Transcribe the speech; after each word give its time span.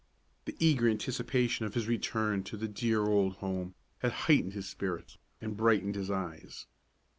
The 0.45 0.55
eager 0.57 0.89
anticipation 0.89 1.67
of 1.67 1.75
his 1.75 1.87
return 1.87 2.41
to 2.45 2.57
the 2.57 2.67
dear 2.67 3.01
old 3.03 3.33
home 3.35 3.75
had 3.99 4.11
heightened 4.25 4.53
his 4.53 4.67
spirits, 4.67 5.19
and 5.39 5.55
brightened 5.55 5.93
his 5.93 6.09
eyes. 6.09 6.65